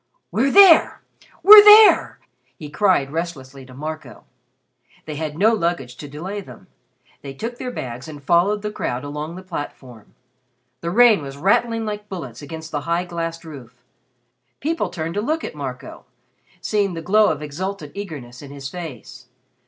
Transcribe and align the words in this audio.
"We're 0.31 0.49
there! 0.49 1.03
We're 1.43 1.63
there!" 1.63 2.19
he 2.57 2.71
cried 2.71 3.11
restlessly 3.11 3.67
to 3.67 3.75
Marco. 3.75 4.23
They 5.05 5.13
had 5.17 5.37
no 5.37 5.53
luggage 5.53 5.95
to 5.97 6.07
delay 6.07 6.41
them. 6.41 6.65
They 7.21 7.35
took 7.35 7.59
their 7.59 7.69
bags 7.69 8.07
and 8.07 8.23
followed 8.23 8.63
the 8.63 8.71
crowd 8.71 9.03
along 9.03 9.35
the 9.35 9.43
platform. 9.43 10.15
The 10.79 10.89
rain 10.89 11.21
was 11.21 11.37
rattling 11.37 11.85
like 11.85 12.09
bullets 12.09 12.41
against 12.41 12.71
the 12.71 12.81
high 12.81 13.05
glassed 13.05 13.45
roof. 13.45 13.83
People 14.59 14.89
turned 14.89 15.13
to 15.13 15.21
look 15.21 15.43
at 15.43 15.53
Marco, 15.53 16.05
seeing 16.61 16.95
the 16.95 17.03
glow 17.03 17.29
of 17.31 17.43
exultant 17.43 17.91
eagerness 17.93 18.41
in 18.41 18.49
his 18.49 18.69
face. 18.69 19.27